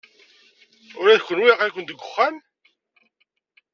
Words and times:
Ula 0.99 1.19
d 1.19 1.21
kenwi 1.27 1.51
aql-iken 1.53 1.85
deg 1.85 1.99
uxxam? 2.01 2.35